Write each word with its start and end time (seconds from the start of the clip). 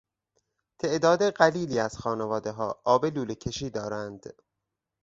تعداد 0.79 1.23
قلیلی 1.29 1.79
از 1.79 1.97
خانوادهها 1.97 2.81
آب 2.83 3.05
لوله 3.05 3.35
کشی 3.35 3.69
دارند. 3.69 4.33